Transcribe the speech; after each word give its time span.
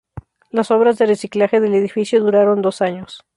Las 0.49 0.71
obras 0.71 0.97
de 0.97 1.05
"reciclaje" 1.05 1.59
del 1.61 1.75
edificio 1.75 2.19
duraron 2.21 2.63
dos 2.63 2.81
años. 2.81 3.23